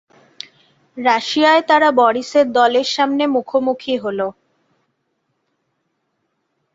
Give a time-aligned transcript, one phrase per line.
[0.97, 4.27] রাশিয়ায় তারা বরিস এর দলের সামনে মুখোমুখি হলো।